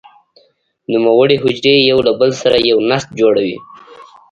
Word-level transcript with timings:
نوموړې 0.91 1.35
حجرې 1.43 1.75
یو 1.89 1.99
له 2.07 2.13
بل 2.19 2.31
سره 2.41 2.57
یو 2.69 2.77
نسج 2.89 3.09
جوړوي. 3.19 3.57